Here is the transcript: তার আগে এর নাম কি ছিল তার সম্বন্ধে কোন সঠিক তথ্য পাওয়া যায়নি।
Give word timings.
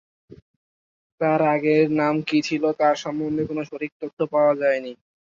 তার 1.21 1.41
আগে 1.53 1.71
এর 1.77 1.89
নাম 2.01 2.15
কি 2.27 2.37
ছিল 2.47 2.63
তার 2.79 2.95
সম্বন্ধে 3.03 3.43
কোন 3.49 3.59
সঠিক 3.69 3.91
তথ্য 4.01 4.19
পাওয়া 4.33 4.53
যায়নি। 4.61 4.91